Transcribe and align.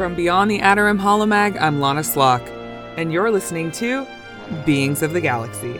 From 0.00 0.14
Beyond 0.14 0.50
the 0.50 0.62
Outer 0.62 0.86
Rim 0.86 0.98
Holomag, 0.98 1.60
I'm 1.60 1.78
La'Nis 1.78 2.16
Locke, 2.16 2.48
and 2.96 3.12
you're 3.12 3.30
listening 3.30 3.70
to 3.72 4.06
Beings 4.64 5.02
of 5.02 5.12
the 5.12 5.20
Galaxy. 5.20 5.78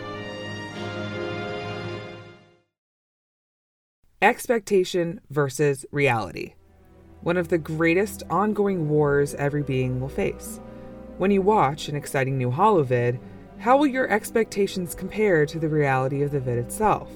Expectation 4.21 5.21
versus 5.31 5.87
reality. 5.89 6.53
One 7.21 7.35
of 7.35 7.47
the 7.47 7.57
greatest 7.57 8.21
ongoing 8.29 8.89
wars 8.89 9.33
every 9.33 9.63
being 9.63 9.99
will 9.99 10.07
face. 10.07 10.59
When 11.17 11.31
you 11.31 11.41
watch 11.41 11.89
an 11.89 11.95
exciting 11.95 12.37
new 12.37 12.51
holovid, 12.51 13.19
how 13.57 13.75
will 13.75 13.87
your 13.87 14.07
expectations 14.07 14.93
compare 14.93 15.47
to 15.47 15.57
the 15.57 15.67
reality 15.67 16.21
of 16.21 16.29
the 16.29 16.39
vid 16.39 16.59
itself? 16.59 17.09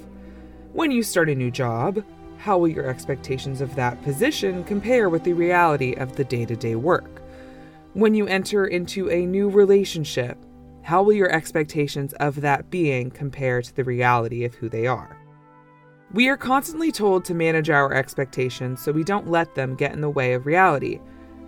When 0.73 0.89
you 0.89 1.03
start 1.03 1.29
a 1.29 1.35
new 1.35 1.51
job, 1.51 2.03
how 2.45 2.59
will 2.59 2.67
your 2.67 2.87
expectations 2.87 3.59
of 3.59 3.73
that 3.73 3.99
position 4.03 4.63
compare 4.65 5.09
with 5.09 5.23
the 5.23 5.33
reality 5.33 5.93
of 5.93 6.15
the 6.15 6.23
day 6.23 6.45
to 6.45 6.55
day 6.55 6.75
work? 6.75 7.23
When 7.93 8.13
you 8.13 8.27
enter 8.27 8.67
into 8.67 9.09
a 9.09 9.25
new 9.25 9.49
relationship, 9.49 10.37
how 10.83 11.01
will 11.01 11.13
your 11.13 11.31
expectations 11.31 12.13
of 12.19 12.41
that 12.41 12.69
being 12.69 13.09
compare 13.09 13.63
to 13.63 13.75
the 13.75 13.83
reality 13.83 14.45
of 14.45 14.53
who 14.53 14.69
they 14.69 14.85
are? 14.85 15.17
We 16.13 16.27
are 16.29 16.37
constantly 16.37 16.91
told 16.91 17.25
to 17.25 17.33
manage 17.33 17.71
our 17.71 17.91
expectations 17.91 18.79
so 18.79 18.91
we 18.91 19.03
don't 19.03 19.31
let 19.31 19.55
them 19.55 19.73
get 19.73 19.93
in 19.93 20.01
the 20.01 20.09
way 20.11 20.33
of 20.33 20.45
reality. 20.45 20.99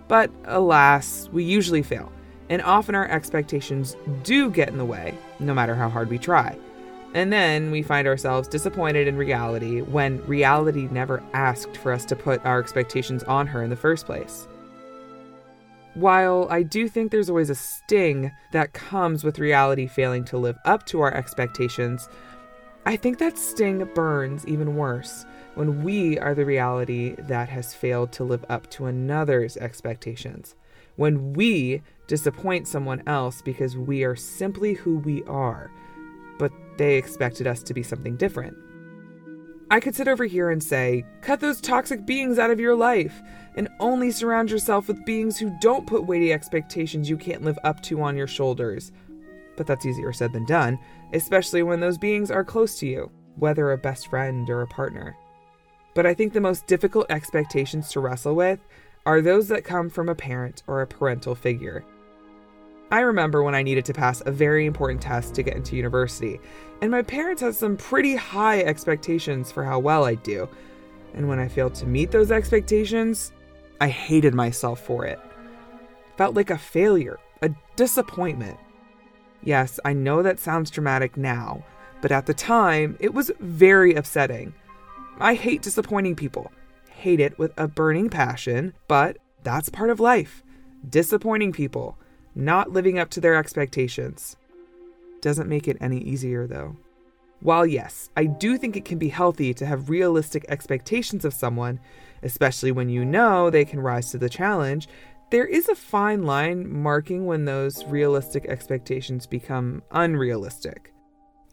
But 0.08 0.32
alas, 0.46 1.28
we 1.30 1.44
usually 1.44 1.84
fail, 1.84 2.10
and 2.48 2.60
often 2.62 2.96
our 2.96 3.08
expectations 3.08 3.96
do 4.24 4.50
get 4.50 4.68
in 4.68 4.78
the 4.78 4.84
way, 4.84 5.16
no 5.38 5.54
matter 5.54 5.76
how 5.76 5.88
hard 5.88 6.10
we 6.10 6.18
try. 6.18 6.58
And 7.14 7.32
then 7.32 7.70
we 7.70 7.82
find 7.82 8.06
ourselves 8.06 8.48
disappointed 8.48 9.08
in 9.08 9.16
reality 9.16 9.80
when 9.80 10.24
reality 10.26 10.88
never 10.90 11.22
asked 11.32 11.76
for 11.76 11.92
us 11.92 12.04
to 12.06 12.16
put 12.16 12.44
our 12.44 12.60
expectations 12.60 13.22
on 13.24 13.46
her 13.46 13.62
in 13.62 13.70
the 13.70 13.76
first 13.76 14.06
place. 14.06 14.46
While 15.94 16.46
I 16.50 16.62
do 16.62 16.86
think 16.86 17.10
there's 17.10 17.30
always 17.30 17.50
a 17.50 17.54
sting 17.54 18.30
that 18.52 18.72
comes 18.72 19.24
with 19.24 19.38
reality 19.38 19.86
failing 19.86 20.24
to 20.26 20.38
live 20.38 20.58
up 20.64 20.86
to 20.86 21.00
our 21.00 21.12
expectations, 21.12 22.08
I 22.84 22.96
think 22.96 23.18
that 23.18 23.38
sting 23.38 23.88
burns 23.94 24.46
even 24.46 24.76
worse 24.76 25.26
when 25.54 25.82
we 25.82 26.18
are 26.18 26.34
the 26.34 26.44
reality 26.44 27.16
that 27.18 27.48
has 27.48 27.74
failed 27.74 28.12
to 28.12 28.24
live 28.24 28.44
up 28.48 28.70
to 28.70 28.86
another's 28.86 29.56
expectations. 29.56 30.54
When 30.96 31.32
we 31.32 31.82
disappoint 32.06 32.68
someone 32.68 33.02
else 33.06 33.42
because 33.42 33.76
we 33.76 34.04
are 34.04 34.16
simply 34.16 34.74
who 34.74 34.98
we 34.98 35.22
are 35.24 35.70
they 36.78 36.96
expected 36.96 37.46
us 37.46 37.62
to 37.64 37.74
be 37.74 37.82
something 37.82 38.16
different. 38.16 38.56
I 39.70 39.80
could 39.80 39.94
sit 39.94 40.08
over 40.08 40.24
here 40.24 40.48
and 40.48 40.62
say, 40.62 41.04
cut 41.20 41.40
those 41.40 41.60
toxic 41.60 42.06
beings 42.06 42.38
out 42.38 42.50
of 42.50 42.58
your 42.58 42.74
life 42.74 43.20
and 43.54 43.68
only 43.80 44.10
surround 44.10 44.50
yourself 44.50 44.88
with 44.88 45.04
beings 45.04 45.36
who 45.36 45.54
don't 45.60 45.86
put 45.86 46.06
weighty 46.06 46.32
expectations 46.32 47.10
you 47.10 47.18
can't 47.18 47.42
live 47.42 47.58
up 47.64 47.82
to 47.82 48.00
on 48.00 48.16
your 48.16 48.26
shoulders. 48.26 48.92
But 49.58 49.66
that's 49.66 49.84
easier 49.84 50.12
said 50.12 50.32
than 50.32 50.46
done, 50.46 50.78
especially 51.12 51.62
when 51.62 51.80
those 51.80 51.98
beings 51.98 52.30
are 52.30 52.44
close 52.44 52.78
to 52.78 52.86
you, 52.86 53.10
whether 53.36 53.70
a 53.70 53.76
best 53.76 54.08
friend 54.08 54.48
or 54.48 54.62
a 54.62 54.66
partner. 54.68 55.14
But 55.94 56.06
I 56.06 56.14
think 56.14 56.32
the 56.32 56.40
most 56.40 56.66
difficult 56.66 57.10
expectations 57.10 57.90
to 57.90 58.00
wrestle 58.00 58.36
with 58.36 58.60
are 59.04 59.20
those 59.20 59.48
that 59.48 59.64
come 59.64 59.90
from 59.90 60.08
a 60.08 60.14
parent 60.14 60.62
or 60.66 60.80
a 60.80 60.86
parental 60.86 61.34
figure. 61.34 61.84
I 62.90 63.00
remember 63.00 63.42
when 63.42 63.54
I 63.54 63.62
needed 63.62 63.84
to 63.86 63.92
pass 63.92 64.22
a 64.24 64.32
very 64.32 64.64
important 64.64 65.02
test 65.02 65.34
to 65.34 65.42
get 65.42 65.56
into 65.56 65.76
university, 65.76 66.40
and 66.80 66.90
my 66.90 67.02
parents 67.02 67.42
had 67.42 67.54
some 67.54 67.76
pretty 67.76 68.16
high 68.16 68.62
expectations 68.62 69.52
for 69.52 69.62
how 69.62 69.78
well 69.78 70.04
I'd 70.04 70.22
do. 70.22 70.48
And 71.14 71.28
when 71.28 71.38
I 71.38 71.48
failed 71.48 71.74
to 71.76 71.86
meet 71.86 72.10
those 72.10 72.30
expectations, 72.30 73.32
I 73.80 73.88
hated 73.88 74.32
myself 74.32 74.80
for 74.80 75.04
it. 75.04 75.20
Felt 76.16 76.34
like 76.34 76.48
a 76.48 76.56
failure, 76.56 77.18
a 77.42 77.50
disappointment. 77.76 78.58
Yes, 79.42 79.78
I 79.84 79.92
know 79.92 80.22
that 80.22 80.40
sounds 80.40 80.70
dramatic 80.70 81.16
now, 81.16 81.64
but 82.00 82.10
at 82.10 82.24
the 82.24 82.34
time, 82.34 82.96
it 83.00 83.12
was 83.12 83.30
very 83.38 83.94
upsetting. 83.94 84.54
I 85.20 85.34
hate 85.34 85.62
disappointing 85.62 86.16
people, 86.16 86.50
hate 86.88 87.20
it 87.20 87.38
with 87.38 87.52
a 87.58 87.68
burning 87.68 88.08
passion, 88.08 88.72
but 88.88 89.18
that's 89.42 89.68
part 89.68 89.90
of 89.90 90.00
life. 90.00 90.42
Disappointing 90.88 91.52
people 91.52 91.98
not 92.34 92.72
living 92.72 92.98
up 92.98 93.10
to 93.10 93.20
their 93.20 93.34
expectations. 93.34 94.36
Doesn't 95.20 95.48
make 95.48 95.68
it 95.68 95.76
any 95.80 95.98
easier, 95.98 96.46
though. 96.46 96.76
While, 97.40 97.66
yes, 97.66 98.10
I 98.16 98.24
do 98.24 98.58
think 98.58 98.76
it 98.76 98.84
can 98.84 98.98
be 98.98 99.08
healthy 99.08 99.54
to 99.54 99.66
have 99.66 99.90
realistic 99.90 100.44
expectations 100.48 101.24
of 101.24 101.34
someone, 101.34 101.78
especially 102.22 102.72
when 102.72 102.88
you 102.88 103.04
know 103.04 103.48
they 103.48 103.64
can 103.64 103.80
rise 103.80 104.10
to 104.10 104.18
the 104.18 104.28
challenge, 104.28 104.88
there 105.30 105.46
is 105.46 105.68
a 105.68 105.74
fine 105.74 106.22
line 106.24 106.68
marking 106.70 107.26
when 107.26 107.44
those 107.44 107.84
realistic 107.84 108.46
expectations 108.46 109.26
become 109.26 109.82
unrealistic. 109.92 110.92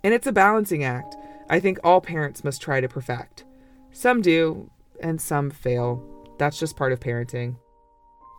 And 0.04 0.14
it's 0.14 0.28
a 0.28 0.32
balancing 0.32 0.84
act 0.84 1.16
I 1.50 1.60
think 1.60 1.80
all 1.84 2.02
parents 2.02 2.44
must 2.44 2.62
try 2.62 2.82
to 2.82 2.88
perfect. 2.88 3.46
Some 3.92 4.22
do, 4.22 4.70
and 5.00 5.22
some 5.22 5.52
fail. 5.52 6.04
That's 6.40 6.60
just 6.60 6.76
part 6.76 6.92
of 6.92 7.00
parenting. 7.00 7.58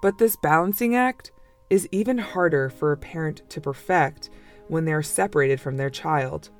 But 0.02 0.18
this 0.18 0.36
balancing 0.36 0.96
act 0.96 1.30
is 1.70 1.88
even 1.90 2.18
harder 2.18 2.68
for 2.68 2.92
a 2.92 2.96
parent 2.96 3.42
to 3.50 3.60
perfect 3.60 4.30
when 4.68 4.84
they 4.84 4.92
are 4.92 5.02
separated 5.02 5.60
from 5.60 5.76
their 5.76 5.90
child. 5.90 6.50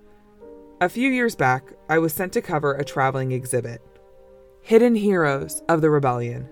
A 0.80 0.88
few 0.88 1.10
years 1.10 1.34
back, 1.34 1.72
I 1.88 1.98
was 1.98 2.12
sent 2.12 2.32
to 2.34 2.42
cover 2.42 2.74
a 2.74 2.84
traveling 2.84 3.32
exhibit 3.32 3.80
Hidden 4.62 4.96
Heroes 4.96 5.62
of 5.68 5.80
the 5.80 5.90
Rebellion. 5.90 6.48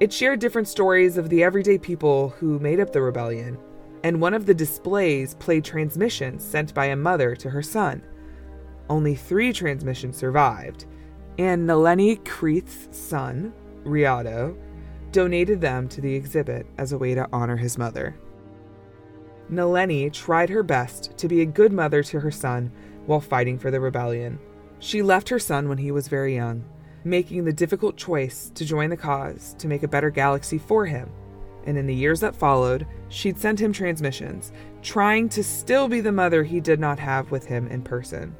It 0.00 0.12
shared 0.12 0.40
different 0.40 0.68
stories 0.68 1.16
of 1.16 1.28
the 1.28 1.42
everyday 1.42 1.78
people 1.78 2.30
who 2.30 2.58
made 2.58 2.80
up 2.80 2.92
the 2.92 3.02
rebellion, 3.02 3.58
and 4.02 4.20
one 4.20 4.34
of 4.34 4.46
the 4.46 4.54
displays 4.54 5.34
played 5.34 5.64
transmissions 5.64 6.44
sent 6.44 6.74
by 6.74 6.86
a 6.86 6.96
mother 6.96 7.36
to 7.36 7.50
her 7.50 7.62
son. 7.62 8.02
Only 8.90 9.14
three 9.14 9.52
transmissions 9.52 10.16
survived, 10.16 10.86
and 11.38 11.68
Nalleni 11.68 12.24
Creath's 12.24 12.88
son, 12.96 13.52
Riado, 13.84 14.56
donated 15.14 15.60
them 15.60 15.88
to 15.88 16.00
the 16.00 16.12
exhibit 16.12 16.66
as 16.76 16.90
a 16.90 16.98
way 16.98 17.14
to 17.14 17.28
honor 17.32 17.56
his 17.56 17.78
mother. 17.78 18.16
Nalleni 19.48 20.12
tried 20.12 20.50
her 20.50 20.64
best 20.64 21.16
to 21.18 21.28
be 21.28 21.40
a 21.40 21.46
good 21.46 21.72
mother 21.72 22.02
to 22.02 22.18
her 22.18 22.32
son 22.32 22.72
while 23.06 23.20
fighting 23.20 23.56
for 23.56 23.70
the 23.70 23.78
rebellion. 23.78 24.40
She 24.80 25.02
left 25.02 25.28
her 25.28 25.38
son 25.38 25.68
when 25.68 25.78
he 25.78 25.92
was 25.92 26.08
very 26.08 26.34
young, 26.34 26.64
making 27.04 27.44
the 27.44 27.52
difficult 27.52 27.96
choice 27.96 28.50
to 28.56 28.64
join 28.64 28.90
the 28.90 28.96
cause 28.96 29.54
to 29.58 29.68
make 29.68 29.84
a 29.84 29.88
better 29.88 30.10
galaxy 30.10 30.58
for 30.58 30.84
him. 30.84 31.08
And 31.64 31.78
in 31.78 31.86
the 31.86 31.94
years 31.94 32.18
that 32.18 32.34
followed, 32.34 32.84
she'd 33.08 33.38
send 33.38 33.60
him 33.60 33.72
transmissions, 33.72 34.50
trying 34.82 35.28
to 35.28 35.44
still 35.44 35.86
be 35.86 36.00
the 36.00 36.10
mother 36.10 36.42
he 36.42 36.58
did 36.58 36.80
not 36.80 36.98
have 36.98 37.30
with 37.30 37.46
him 37.46 37.68
in 37.68 37.82
person. 37.82 38.34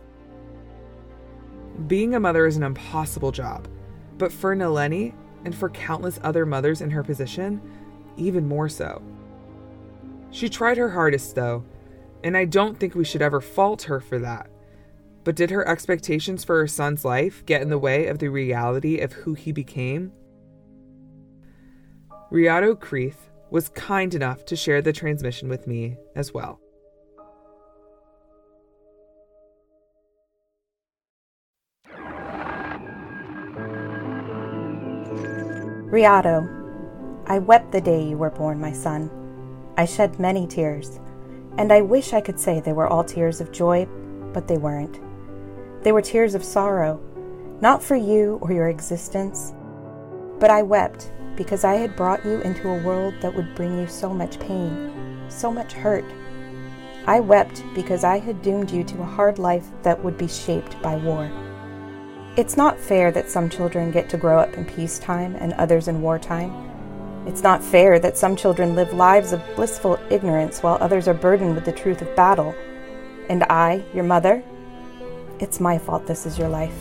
Being 1.87 2.17
a 2.17 2.21
mother 2.21 2.47
is 2.47 2.57
an 2.57 2.65
impossible 2.65 3.31
job, 3.31 3.69
but 4.19 4.33
for 4.33 4.57
Nalleni, 4.57 5.15
and 5.45 5.55
for 5.55 5.71
countless 5.71 6.19
other 6.23 6.47
mothers 6.47 6.81
in 6.81 6.91
her 6.91 7.03
position, 7.03 7.61
even 8.17 8.49
more 8.49 8.69
so. 8.69 9.03
She 10.31 10.49
tried 10.49 10.79
her 10.79 10.91
hardest, 10.91 11.35
though, 11.35 11.65
and 12.23 12.37
I 12.37 12.45
don't 12.45 12.79
think 12.79 12.95
we 12.95 13.05
should 13.05 13.23
ever 13.23 13.41
fault 13.41 13.83
her 13.83 14.01
for 14.01 14.19
that. 14.19 14.51
But 15.23 15.37
did 15.37 15.51
her 15.51 15.67
expectations 15.67 16.45
for 16.45 16.59
her 16.59 16.67
son's 16.67 17.05
life 17.05 17.45
get 17.47 17.63
in 17.63 17.69
the 17.69 17.79
way 17.79 18.09
of 18.09 18.19
the 18.19 18.29
reality 18.29 18.99
of 18.99 19.13
who 19.13 19.35
he 19.35 19.53
became? 19.53 20.13
Riado 22.31 22.79
Creath 22.79 23.31
was 23.51 23.69
kind 23.69 24.15
enough 24.15 24.45
to 24.47 24.57
share 24.57 24.83
the 24.83 24.93
transmission 24.93 25.49
with 25.49 25.67
me 25.67 25.97
as 26.17 26.35
well. 26.35 26.61
Riado, 35.95 36.45
I 37.29 37.39
wept 37.39 37.71
the 37.71 37.81
day 37.81 38.03
you 38.03 38.19
were 38.19 38.31
born, 38.31 38.61
my 38.61 38.73
son. 38.73 39.09
I 39.77 39.85
shed 39.85 40.19
many 40.19 40.45
tears, 40.45 40.99
and 41.57 41.73
I 41.73 41.83
wish 41.83 42.13
I 42.13 42.21
could 42.21 42.41
say 42.41 42.59
they 42.59 42.73
were 42.73 42.89
all 42.89 43.05
tears 43.05 43.41
of 43.41 43.53
joy, 43.53 43.87
but 44.33 44.49
they 44.49 44.57
weren't. 44.57 44.99
They 45.85 45.93
were 45.93 46.03
tears 46.03 46.35
of 46.35 46.43
sorrow, 46.43 47.01
not 47.61 47.81
for 47.81 47.95
you 47.95 48.41
or 48.43 48.51
your 48.51 48.71
existence, 48.71 49.55
but 50.41 50.51
I 50.51 50.63
wept 50.63 51.13
because 51.37 51.63
I 51.63 51.75
had 51.75 51.95
brought 51.95 52.25
you 52.25 52.41
into 52.41 52.71
a 52.71 52.83
world 52.83 53.15
that 53.21 53.33
would 53.33 53.55
bring 53.55 53.79
you 53.79 53.87
so 53.87 54.13
much 54.13 54.41
pain, 54.41 55.25
so 55.29 55.53
much 55.53 55.75
hurt. 55.75 56.05
I 57.07 57.21
wept 57.21 57.63
because 57.73 58.03
I 58.03 58.19
had 58.19 58.43
doomed 58.43 58.73
you 58.73 58.83
to 58.83 59.03
a 59.03 59.05
hard 59.05 59.39
life 59.39 59.69
that 59.85 60.03
would 60.03 60.19
be 60.19 60.27
shaped 60.27 60.83
by 60.83 60.97
war. 60.97 61.31
It's 62.37 62.57
not 62.57 62.81
fair 62.81 63.13
that 63.13 63.31
some 63.31 63.49
children 63.49 63.93
get 63.93 64.09
to 64.09 64.17
grow 64.17 64.41
up 64.41 64.55
in 64.55 64.65
peacetime 64.65 65.37
and 65.37 65.53
others 65.53 65.87
in 65.87 66.03
wartime. 66.03 66.53
It's 67.29 67.45
not 67.45 67.63
fair 67.63 68.01
that 68.01 68.19
some 68.19 68.35
children 68.35 68.75
live 68.75 68.93
lives 68.93 69.33
of 69.33 69.41
blissful 69.55 70.01
ignorance 70.11 70.61
while 70.61 70.77
others 70.81 71.07
are 71.07 71.15
burdened 71.15 71.55
with 71.55 71.65
the 71.65 71.71
truth 71.71 72.03
of 72.03 72.17
battle. 72.17 72.53
And 73.29 73.45
I, 73.45 73.85
your 73.95 74.03
mother, 74.03 74.43
it's 75.39 75.61
my 75.61 75.79
fault 75.79 76.09
this 76.09 76.27
is 76.27 76.37
your 76.37 76.49
life. 76.49 76.75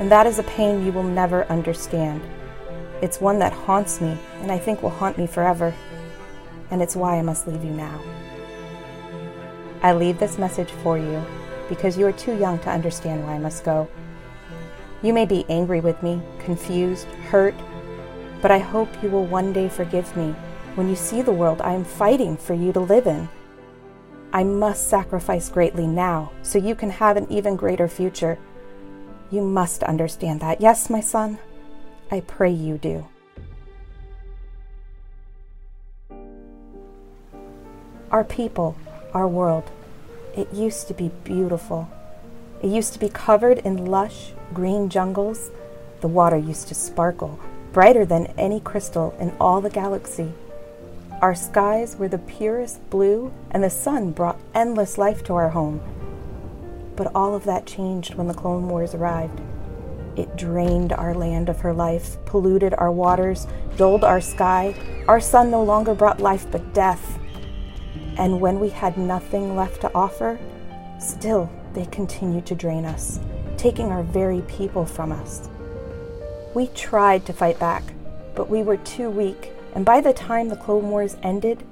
And 0.00 0.10
that 0.10 0.26
is 0.26 0.40
a 0.40 0.42
pain 0.42 0.84
you 0.84 0.90
will 0.90 1.04
never 1.04 1.44
understand. 1.44 2.20
It's 3.00 3.20
one 3.20 3.38
that 3.38 3.52
haunts 3.52 4.00
me, 4.00 4.18
and 4.40 4.50
I 4.50 4.58
think 4.58 4.82
will 4.82 4.90
haunt 4.90 5.16
me 5.16 5.28
forever. 5.28 5.72
And 6.72 6.82
it's 6.82 6.96
why 6.96 7.18
I 7.18 7.22
must 7.22 7.46
leave 7.46 7.62
you 7.62 7.70
now. 7.70 8.00
I 9.84 9.92
leave 9.92 10.18
this 10.18 10.38
message 10.38 10.72
for 10.82 10.98
you 10.98 11.24
because 11.68 11.96
you 11.96 12.04
are 12.08 12.12
too 12.12 12.36
young 12.36 12.58
to 12.60 12.70
understand 12.70 13.22
why 13.22 13.34
I 13.34 13.38
must 13.38 13.64
go. 13.64 13.88
You 15.06 15.12
may 15.12 15.24
be 15.24 15.46
angry 15.48 15.78
with 15.78 16.02
me, 16.02 16.20
confused, 16.40 17.06
hurt, 17.30 17.54
but 18.42 18.50
I 18.50 18.58
hope 18.58 18.88
you 19.04 19.08
will 19.08 19.24
one 19.24 19.52
day 19.52 19.68
forgive 19.68 20.16
me 20.16 20.34
when 20.74 20.88
you 20.88 20.96
see 20.96 21.22
the 21.22 21.30
world 21.30 21.60
I 21.60 21.74
am 21.74 21.84
fighting 21.84 22.36
for 22.36 22.54
you 22.54 22.72
to 22.72 22.80
live 22.80 23.06
in. 23.06 23.28
I 24.32 24.42
must 24.42 24.90
sacrifice 24.90 25.48
greatly 25.48 25.86
now 25.86 26.32
so 26.42 26.58
you 26.58 26.74
can 26.74 26.90
have 26.90 27.16
an 27.16 27.30
even 27.30 27.54
greater 27.54 27.86
future. 27.86 28.36
You 29.30 29.42
must 29.42 29.84
understand 29.84 30.40
that. 30.40 30.60
Yes, 30.60 30.90
my 30.90 31.00
son? 31.00 31.38
I 32.10 32.18
pray 32.18 32.50
you 32.50 32.76
do. 32.76 33.06
Our 38.10 38.24
people, 38.24 38.76
our 39.14 39.28
world, 39.28 39.70
it 40.36 40.52
used 40.52 40.88
to 40.88 40.94
be 40.94 41.12
beautiful. 41.22 41.88
It 42.62 42.68
used 42.68 42.92
to 42.94 42.98
be 42.98 43.08
covered 43.08 43.58
in 43.58 43.86
lush, 43.86 44.32
green 44.54 44.88
jungles. 44.88 45.50
The 46.00 46.08
water 46.08 46.36
used 46.36 46.68
to 46.68 46.74
sparkle, 46.74 47.38
brighter 47.72 48.04
than 48.04 48.26
any 48.38 48.60
crystal 48.60 49.14
in 49.20 49.34
all 49.38 49.60
the 49.60 49.70
galaxy. 49.70 50.32
Our 51.20 51.34
skies 51.34 51.96
were 51.96 52.08
the 52.08 52.18
purest 52.18 52.88
blue, 52.90 53.32
and 53.50 53.62
the 53.62 53.70
sun 53.70 54.12
brought 54.12 54.40
endless 54.54 54.98
life 54.98 55.24
to 55.24 55.34
our 55.34 55.50
home. 55.50 55.80
But 56.94 57.10
all 57.14 57.34
of 57.34 57.44
that 57.44 57.66
changed 57.66 58.14
when 58.14 58.26
the 58.28 58.34
Clone 58.34 58.68
Wars 58.68 58.94
arrived. 58.94 59.40
It 60.16 60.36
drained 60.36 60.92
our 60.92 61.14
land 61.14 61.50
of 61.50 61.60
her 61.60 61.74
life, 61.74 62.16
polluted 62.24 62.74
our 62.78 62.90
waters, 62.90 63.46
dulled 63.76 64.02
our 64.02 64.20
sky. 64.20 64.74
Our 65.08 65.20
sun 65.20 65.50
no 65.50 65.62
longer 65.62 65.94
brought 65.94 66.20
life 66.20 66.46
but 66.50 66.72
death. 66.72 67.18
And 68.16 68.40
when 68.40 68.58
we 68.58 68.70
had 68.70 68.96
nothing 68.96 69.56
left 69.56 69.82
to 69.82 69.94
offer, 69.94 70.38
still 70.98 71.50
they 71.76 71.86
continued 71.86 72.46
to 72.46 72.56
drain 72.56 72.84
us, 72.84 73.20
taking 73.56 73.92
our 73.92 74.02
very 74.02 74.40
people 74.48 74.84
from 74.84 75.12
us. 75.12 75.48
We 76.54 76.66
tried 76.68 77.24
to 77.26 77.32
fight 77.32 77.60
back, 77.60 77.84
but 78.34 78.50
we 78.50 78.64
were 78.64 78.78
too 78.78 79.10
weak 79.10 79.52
and 79.76 79.84
by 79.84 80.00
the 80.00 80.14
time 80.14 80.48
the 80.48 80.56
Clone 80.56 80.88
Wars 80.88 81.18
ended, 81.22 81.62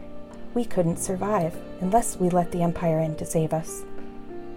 we 0.53 0.67
couldn't 0.67 0.99
survive 0.99 1.57
unless 1.81 2.19
we 2.19 2.29
let 2.29 2.53
the 2.53 2.61
Empire 2.61 3.01
in 3.01 3.17
to 3.17 3.25
save 3.25 3.55
us. 3.55 3.83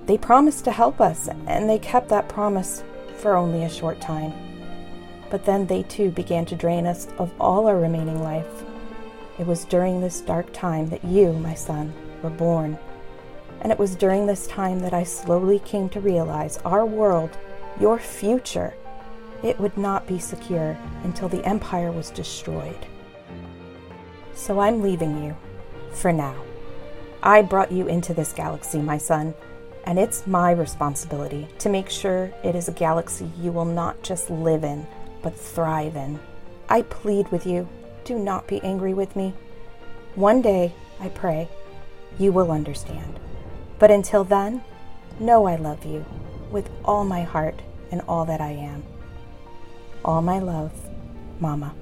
They 0.05 0.17
promised 0.17 0.65
to 0.65 0.71
help 0.73 0.99
us, 0.99 1.29
and 1.47 1.69
they 1.69 1.79
kept 1.79 2.09
that 2.09 2.27
promise 2.27 2.83
for 3.15 3.37
only 3.37 3.63
a 3.63 3.69
short 3.69 4.01
time. 4.01 4.33
But 5.29 5.45
then 5.45 5.65
they 5.65 5.83
too 5.83 6.11
began 6.11 6.45
to 6.47 6.57
drain 6.57 6.85
us 6.85 7.07
of 7.17 7.31
all 7.39 7.67
our 7.67 7.79
remaining 7.79 8.21
life. 8.21 8.65
It 9.39 9.47
was 9.47 9.63
during 9.63 10.01
this 10.01 10.19
dark 10.19 10.51
time 10.51 10.89
that 10.89 11.05
you, 11.05 11.31
my 11.31 11.53
son, 11.53 11.93
were 12.21 12.29
born. 12.29 12.77
And 13.61 13.71
it 13.71 13.79
was 13.79 13.95
during 13.95 14.25
this 14.25 14.47
time 14.47 14.79
that 14.79 14.93
I 14.93 15.03
slowly 15.03 15.59
came 15.59 15.89
to 15.89 15.99
realize 15.99 16.57
our 16.65 16.85
world, 16.85 17.37
your 17.79 17.99
future, 17.99 18.73
it 19.43 19.59
would 19.59 19.77
not 19.77 20.07
be 20.07 20.19
secure 20.19 20.77
until 21.03 21.29
the 21.29 21.45
Empire 21.45 21.91
was 21.91 22.09
destroyed. 22.09 22.85
So 24.33 24.59
I'm 24.59 24.81
leaving 24.81 25.23
you 25.23 25.35
for 25.91 26.11
now. 26.11 26.35
I 27.21 27.41
brought 27.41 27.71
you 27.71 27.87
into 27.87 28.13
this 28.13 28.33
galaxy, 28.33 28.79
my 28.79 28.97
son, 28.97 29.33
and 29.85 29.97
it's 29.97 30.27
my 30.27 30.51
responsibility 30.51 31.47
to 31.59 31.69
make 31.69 31.89
sure 31.89 32.31
it 32.43 32.55
is 32.55 32.67
a 32.67 32.73
galaxy 32.73 33.31
you 33.39 33.51
will 33.51 33.65
not 33.65 34.01
just 34.03 34.29
live 34.29 34.63
in, 34.63 34.85
but 35.21 35.35
thrive 35.35 35.95
in. 35.95 36.19
I 36.69 36.83
plead 36.83 37.29
with 37.31 37.45
you, 37.45 37.67
do 38.03 38.19
not 38.19 38.47
be 38.47 38.61
angry 38.63 38.93
with 38.93 39.15
me. 39.15 39.33
One 40.15 40.41
day, 40.41 40.73
I 40.99 41.09
pray, 41.09 41.49
you 42.19 42.31
will 42.31 42.51
understand. 42.51 43.19
But 43.79 43.91
until 43.91 44.23
then, 44.23 44.63
know 45.19 45.45
I 45.45 45.55
love 45.55 45.85
you 45.85 46.05
with 46.51 46.69
all 46.83 47.05
my 47.05 47.23
heart 47.23 47.61
and 47.91 48.01
all 48.07 48.25
that 48.25 48.41
I 48.41 48.51
am. 48.51 48.83
All 50.03 50.21
my 50.21 50.39
love, 50.39 50.71
Mama. 51.39 51.73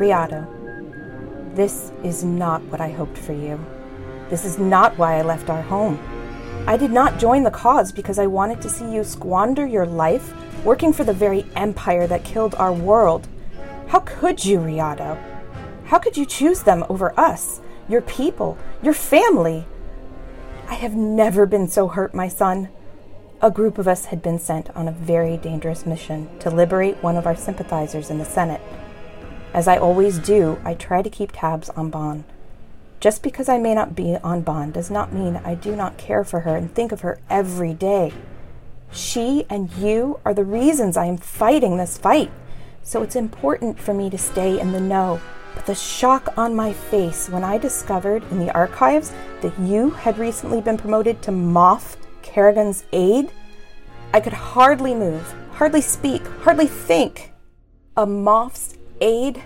Riado, 0.00 0.46
this 1.54 1.92
is 2.02 2.24
not 2.24 2.62
what 2.64 2.80
I 2.80 2.88
hoped 2.88 3.18
for 3.18 3.34
you. 3.34 3.62
This 4.30 4.46
is 4.46 4.58
not 4.58 4.96
why 4.96 5.18
I 5.18 5.22
left 5.22 5.50
our 5.50 5.60
home. 5.60 6.00
I 6.66 6.78
did 6.78 6.90
not 6.90 7.18
join 7.18 7.42
the 7.42 7.50
cause 7.50 7.92
because 7.92 8.18
I 8.18 8.26
wanted 8.26 8.62
to 8.62 8.70
see 8.70 8.90
you 8.90 9.04
squander 9.04 9.66
your 9.66 9.84
life 9.84 10.32
working 10.64 10.94
for 10.94 11.04
the 11.04 11.12
very 11.12 11.44
empire 11.54 12.06
that 12.06 12.24
killed 12.24 12.54
our 12.54 12.72
world. 12.72 13.28
How 13.88 14.00
could 14.00 14.42
you, 14.42 14.60
Riado? 14.60 15.18
How 15.84 15.98
could 15.98 16.16
you 16.16 16.24
choose 16.24 16.62
them 16.62 16.82
over 16.88 17.12
us, 17.20 17.60
your 17.86 18.00
people, 18.00 18.56
your 18.82 18.94
family? 18.94 19.66
I 20.66 20.74
have 20.76 20.94
never 20.94 21.44
been 21.44 21.68
so 21.68 21.88
hurt, 21.88 22.14
my 22.14 22.28
son. 22.28 22.70
A 23.42 23.50
group 23.50 23.76
of 23.76 23.86
us 23.86 24.06
had 24.06 24.22
been 24.22 24.38
sent 24.38 24.70
on 24.70 24.88
a 24.88 24.92
very 24.92 25.36
dangerous 25.36 25.84
mission 25.84 26.30
to 26.38 26.48
liberate 26.48 27.02
one 27.02 27.16
of 27.16 27.26
our 27.26 27.36
sympathizers 27.36 28.08
in 28.08 28.18
the 28.18 28.24
Senate. 28.24 28.62
As 29.52 29.66
I 29.66 29.76
always 29.78 30.18
do, 30.18 30.58
I 30.64 30.74
try 30.74 31.02
to 31.02 31.10
keep 31.10 31.32
tabs 31.32 31.70
on 31.70 31.90
Bon. 31.90 32.24
Just 33.00 33.22
because 33.22 33.48
I 33.48 33.58
may 33.58 33.74
not 33.74 33.96
be 33.96 34.16
on 34.22 34.42
Bon 34.42 34.70
does 34.70 34.90
not 34.90 35.12
mean 35.12 35.40
I 35.44 35.54
do 35.54 35.74
not 35.74 35.96
care 35.96 36.22
for 36.22 36.40
her 36.40 36.54
and 36.54 36.72
think 36.72 36.92
of 36.92 37.00
her 37.00 37.18
every 37.28 37.74
day. 37.74 38.12
She 38.92 39.46
and 39.48 39.72
you 39.72 40.20
are 40.24 40.34
the 40.34 40.44
reasons 40.44 40.96
I 40.96 41.06
am 41.06 41.16
fighting 41.16 41.76
this 41.76 41.98
fight, 41.98 42.30
so 42.82 43.02
it's 43.02 43.16
important 43.16 43.78
for 43.78 43.94
me 43.94 44.10
to 44.10 44.18
stay 44.18 44.60
in 44.60 44.72
the 44.72 44.80
know. 44.80 45.20
But 45.54 45.66
the 45.66 45.74
shock 45.74 46.32
on 46.36 46.54
my 46.54 46.72
face 46.72 47.28
when 47.28 47.42
I 47.42 47.58
discovered 47.58 48.22
in 48.30 48.38
the 48.38 48.54
archives 48.54 49.12
that 49.42 49.58
you 49.58 49.90
had 49.90 50.18
recently 50.18 50.60
been 50.60 50.76
promoted 50.76 51.22
to 51.22 51.30
Moff 51.32 51.96
Kerrigan's 52.22 52.84
aide, 52.92 53.32
I 54.12 54.20
could 54.20 54.32
hardly 54.32 54.94
move, 54.94 55.34
hardly 55.52 55.80
speak, 55.80 56.24
hardly 56.42 56.66
think. 56.66 57.32
A 57.96 58.06
Moff's 58.06 58.76
aide? 59.00 59.42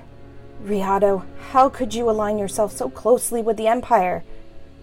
Riado, 0.65 1.25
how 1.51 1.69
could 1.69 1.95
you 1.95 2.09
align 2.09 2.39
yourself 2.39 2.73
so 2.73 2.89
closely 2.89 3.43
with 3.43 3.57
the 3.57 3.67
Empire? 3.67 4.25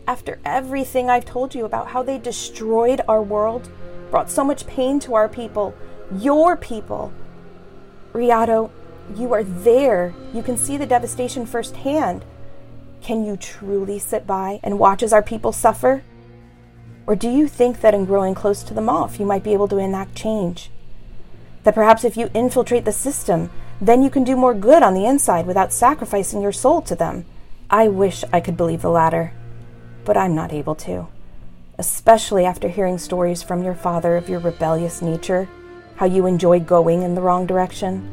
After 0.07 0.39
everything 0.43 1.09
I've 1.09 1.25
told 1.25 1.55
you 1.55 1.65
about 1.65 1.89
how 1.89 2.03
they 2.03 2.17
destroyed 2.17 3.01
our 3.07 3.21
world, 3.21 3.69
brought 4.09 4.29
so 4.29 4.43
much 4.43 4.67
pain 4.67 4.99
to 5.01 5.15
our 5.15 5.29
people, 5.29 5.73
your 6.11 6.57
people. 6.57 7.13
Riado, 8.13 8.69
you 9.15 9.33
are 9.33 9.43
there. 9.43 10.13
You 10.33 10.43
can 10.43 10.57
see 10.57 10.77
the 10.77 10.85
devastation 10.85 11.45
firsthand. 11.45 12.25
Can 13.01 13.25
you 13.25 13.37
truly 13.37 13.99
sit 13.99 14.27
by 14.27 14.59
and 14.63 14.79
watch 14.79 15.01
as 15.01 15.13
our 15.13 15.23
people 15.23 15.51
suffer? 15.51 16.03
Or 17.07 17.15
do 17.15 17.29
you 17.29 17.47
think 17.47 17.81
that 17.81 17.93
in 17.93 18.05
growing 18.05 18.35
close 18.35 18.63
to 18.63 18.73
the 18.73 18.81
Moff, 18.81 19.19
you 19.19 19.25
might 19.25 19.43
be 19.43 19.53
able 19.53 19.67
to 19.69 19.77
enact 19.77 20.15
change? 20.15 20.69
That 21.63 21.75
perhaps 21.75 22.03
if 22.03 22.15
you 22.15 22.29
infiltrate 22.33 22.85
the 22.85 22.91
system, 22.91 23.49
then 23.81 24.03
you 24.03 24.11
can 24.11 24.23
do 24.23 24.35
more 24.35 24.53
good 24.53 24.83
on 24.83 24.93
the 24.93 25.05
inside 25.05 25.47
without 25.47 25.73
sacrificing 25.73 26.41
your 26.41 26.51
soul 26.51 26.81
to 26.83 26.95
them. 26.95 27.25
I 27.69 27.87
wish 27.87 28.23
I 28.31 28.39
could 28.39 28.55
believe 28.55 28.83
the 28.83 28.91
latter, 28.91 29.33
but 30.05 30.15
I'm 30.15 30.35
not 30.35 30.53
able 30.53 30.75
to. 30.75 31.07
Especially 31.79 32.45
after 32.45 32.69
hearing 32.69 32.99
stories 32.99 33.41
from 33.41 33.63
your 33.63 33.73
father 33.73 34.15
of 34.15 34.29
your 34.29 34.39
rebellious 34.39 35.01
nature, 35.01 35.49
how 35.95 36.05
you 36.05 36.27
enjoy 36.27 36.59
going 36.59 37.01
in 37.01 37.15
the 37.15 37.21
wrong 37.21 37.47
direction. 37.47 38.07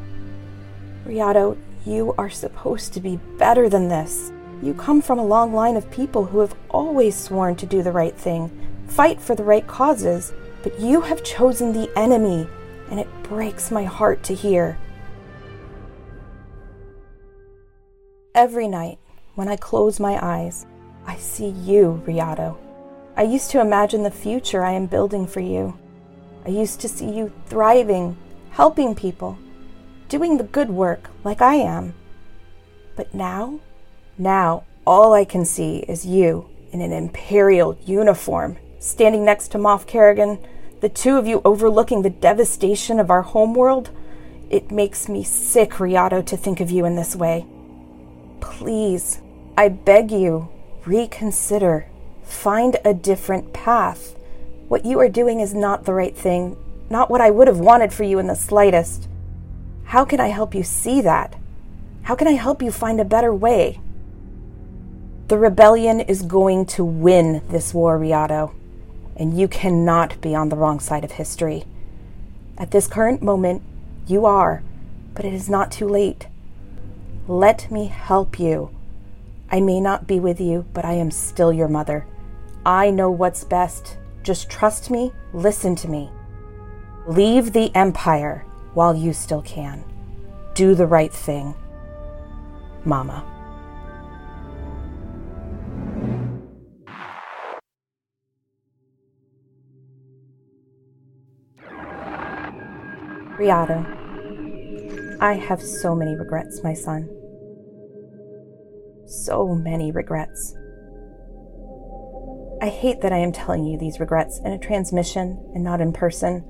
Riado, 1.07 1.59
you 1.85 2.15
are 2.17 2.31
supposed 2.31 2.95
to 2.95 3.01
be 3.01 3.21
better 3.39 3.69
than 3.69 3.89
this. 3.89 4.33
You 4.63 4.73
come 4.73 5.03
from 5.03 5.19
a 5.19 5.27
long 5.27 5.53
line 5.53 5.77
of 5.77 5.91
people 5.91 6.25
who 6.25 6.41
have 6.41 6.55
always 6.71 7.15
sworn 7.15 7.57
to 7.57 7.67
do 7.67 7.83
the 7.83 7.93
right 7.93 8.17
thing, 8.17 8.51
fight 8.89 9.21
for 9.21 9.35
the 9.35 9.45
right 9.45 9.67
causes, 9.67 10.33
but 10.63 10.81
you 10.81 11.03
have 11.03 11.23
chosen 11.23 11.73
the 11.73 11.91
enemy, 11.97 12.49
and 12.91 12.99
it 12.99 13.23
breaks 13.23 13.71
my 13.71 13.85
heart 13.85 14.23
to 14.25 14.35
hear. 14.35 14.79
Every 18.38 18.68
night, 18.68 19.00
when 19.35 19.49
I 19.49 19.57
close 19.57 19.99
my 19.99 20.16
eyes, 20.25 20.64
I 21.04 21.16
see 21.16 21.49
you, 21.49 22.00
Riado. 22.07 22.57
I 23.16 23.25
used 23.25 23.50
to 23.50 23.61
imagine 23.61 24.04
the 24.04 24.12
future 24.12 24.64
I 24.64 24.75
am 24.75 24.87
building 24.87 25.26
for 25.26 25.40
you. 25.40 25.76
I 26.47 26.50
used 26.50 26.80
to 26.83 26.88
see 26.88 27.11
you 27.11 27.33
thriving, 27.47 28.16
helping 28.50 28.95
people, 28.95 29.37
doing 30.09 30.37
the 30.37 30.45
good 30.45 30.71
work 30.71 31.11
like 31.25 31.42
I 31.42 31.54
am. 31.54 31.95
But 32.95 33.12
now, 33.12 33.59
now, 34.16 34.62
all 34.87 35.14
I 35.14 35.25
can 35.25 35.45
see 35.45 35.78
is 35.88 36.07
you 36.07 36.49
in 36.71 36.80
an 36.80 36.92
imperial 36.92 37.76
uniform, 37.87 38.57
standing 38.78 39.25
next 39.25 39.49
to 39.49 39.59
Moff 39.59 39.85
Kerrigan, 39.85 40.38
the 40.80 40.88
two 40.88 41.18
of 41.18 41.26
you 41.26 41.42
overlooking 41.45 42.02
the 42.02 42.11
devastation 42.11 43.00
of 43.00 43.11
our 43.11 43.23
homeworld. 43.23 43.90
It 44.49 44.71
makes 44.71 45.09
me 45.09 45.25
sick, 45.25 45.71
Riado, 45.80 46.25
to 46.25 46.37
think 46.37 46.61
of 46.61 46.71
you 46.71 46.85
in 46.85 46.95
this 46.95 47.16
way. 47.16 47.45
Please, 48.40 49.21
I 49.57 49.68
beg 49.68 50.11
you, 50.11 50.49
reconsider. 50.85 51.87
Find 52.23 52.76
a 52.85 52.95
different 52.95 53.52
path. 53.52 54.16
What 54.68 54.85
you 54.85 55.00
are 55.00 55.09
doing 55.09 55.40
is 55.40 55.54
not 55.54 55.85
the 55.85 55.95
right 55.95 56.16
thing, 56.16 56.57
not 56.90 57.11
what 57.11 57.21
I 57.21 57.30
would 57.30 57.49
have 57.49 57.61
wanted 57.61 57.92
for 57.92 58.04
you 58.04 58.18
in 58.18 58.26
the 58.26 58.35
slightest. 58.35 59.09
How 59.85 60.04
can 60.04 60.21
I 60.21 60.28
help 60.28 60.54
you 60.54 60.62
see 60.62 61.00
that? 61.00 61.35
How 62.02 62.14
can 62.14 62.28
I 62.28 62.33
help 62.33 62.62
you 62.62 62.71
find 62.71 63.00
a 63.00 63.04
better 63.04 63.35
way? 63.35 63.80
The 65.28 65.38
rebellion 65.38 66.00
is 66.00 66.23
going 66.23 66.66
to 66.66 66.85
win 66.85 67.42
this 67.49 67.75
war, 67.75 67.99
Riado, 67.99 68.54
and 69.16 69.38
you 69.38 69.49
cannot 69.49 70.21
be 70.21 70.35
on 70.35 70.49
the 70.49 70.57
wrong 70.57 70.80
side 70.80 71.04
of 71.04 71.12
history. 71.12 71.64
At 72.57 72.71
this 72.71 72.87
current 72.87 73.23
moment, 73.23 73.62
you 74.07 74.25
are, 74.25 74.62
but 75.14 75.25
it 75.25 75.35
is 75.35 75.50
not 75.50 75.71
too 75.71 75.87
late. 75.87 76.28
Let 77.28 77.70
me 77.70 77.88
help 77.88 78.40
you. 78.40 78.70
I 79.50 79.61
may 79.61 79.82
not 79.82 80.06
be 80.06 80.18
with 80.18 80.40
you, 80.40 80.64
but 80.73 80.87
I 80.87 80.94
am 80.94 81.11
still 81.11 81.52
your 81.52 81.68
mother. 81.68 82.06
I 82.64 82.88
know 82.88 83.11
what's 83.11 83.44
best. 83.44 83.99
Just 84.23 84.49
trust 84.49 84.90
me, 84.90 85.12
listen 85.35 85.76
to 85.76 85.88
me. 85.88 86.11
Leave 87.06 87.52
the 87.52 87.70
Empire 87.76 88.47
while 88.73 88.97
you 88.97 89.12
still 89.12 89.42
can. 89.42 89.85
Do 90.54 90.75
the 90.75 90.87
right 90.87 91.12
thing. 91.12 91.54
Mama. 92.87 93.23
Riado, 103.38 103.85
I 105.20 105.35
have 105.35 105.62
so 105.62 105.94
many 105.94 106.16
regrets, 106.16 106.62
my 106.64 106.73
son. 106.73 107.18
So 109.09 109.55
many 109.55 109.91
regrets. 109.91 110.55
I 112.61 112.69
hate 112.69 113.00
that 113.00 113.12
I 113.12 113.19
am 113.19 113.33
telling 113.33 113.65
you 113.65 113.79
these 113.79 114.00
regrets 114.00 114.38
in 114.45 114.53
a 114.53 114.59
transmission 114.59 115.50
and 115.55 115.65
not 115.65 115.81
in 115.81 115.95
person, 115.95 116.45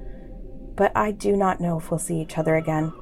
but 0.75 0.91
I 0.97 1.12
do 1.12 1.37
not 1.37 1.61
know 1.61 1.79
if 1.79 1.88
we'll 1.91 1.99
see 1.99 2.21
each 2.21 2.37
other 2.37 2.57
again. 2.57 2.93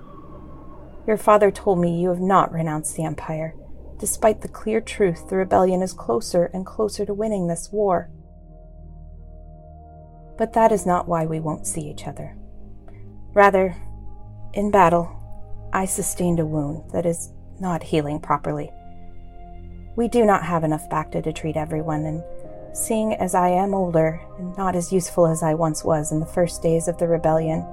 Your 1.06 1.16
father 1.16 1.50
told 1.50 1.78
me 1.78 1.98
you 1.98 2.10
have 2.10 2.20
not 2.20 2.52
renounced 2.52 2.96
the 2.96 3.04
Empire, 3.04 3.54
despite 3.98 4.42
the 4.42 4.48
clear 4.48 4.82
truth 4.82 5.30
the 5.30 5.36
rebellion 5.36 5.80
is 5.80 5.94
closer 5.94 6.50
and 6.52 6.66
closer 6.66 7.06
to 7.06 7.14
winning 7.14 7.46
this 7.46 7.70
war. 7.72 8.10
But 10.36 10.52
that 10.52 10.70
is 10.70 10.84
not 10.84 11.08
why 11.08 11.24
we 11.24 11.40
won't 11.40 11.66
see 11.66 11.88
each 11.88 12.06
other. 12.06 12.36
Rather, 13.32 13.74
in 14.52 14.70
battle, 14.70 15.08
I 15.72 15.86
sustained 15.86 16.40
a 16.40 16.46
wound 16.46 16.90
that 16.92 17.06
is 17.06 17.32
not 17.58 17.84
healing 17.84 18.20
properly. 18.20 18.70
We 19.96 20.08
do 20.08 20.24
not 20.24 20.44
have 20.44 20.62
enough 20.62 20.88
bacta 20.88 21.24
to 21.24 21.32
treat 21.32 21.56
everyone, 21.56 22.04
and 22.04 22.22
Seeing 22.76 23.14
as 23.14 23.34
I 23.34 23.48
am 23.48 23.72
older 23.72 24.20
and 24.36 24.54
not 24.58 24.76
as 24.76 24.92
useful 24.92 25.26
as 25.26 25.42
I 25.42 25.54
once 25.54 25.82
was 25.82 26.12
in 26.12 26.20
the 26.20 26.26
first 26.26 26.62
days 26.62 26.88
of 26.88 26.98
the 26.98 27.08
rebellion, 27.08 27.66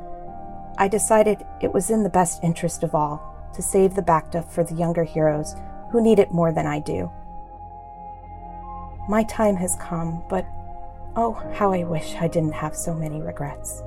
I 0.78 0.88
decided 0.88 1.46
it 1.62 1.74
was 1.74 1.90
in 1.90 2.04
the 2.04 2.10
best 2.10 2.42
interest 2.42 2.84
of 2.84 2.96
all 2.96 3.22
to 3.54 3.62
save 3.62 3.96
the 3.96 4.02
Bacta 4.02 4.50
for 4.50 4.64
the 4.64 4.76
younger 4.76 5.04
heroes 5.04 5.56
who 5.92 6.02
need 6.02 6.20
it 6.20 6.32
more 6.32 6.54
than 6.54 6.66
I 6.66 6.80
do. 6.80 7.12
My 9.10 9.24
time 9.24 9.58
has 9.58 9.76
come, 9.76 10.24
but 10.30 10.46
oh, 11.18 11.34
how 11.54 11.74
I 11.74 11.84
wish 11.84 12.16
I 12.16 12.30
didn't 12.30 12.54
have 12.54 12.74
so 12.74 12.94
many 12.94 13.22
regrets. 13.22 13.84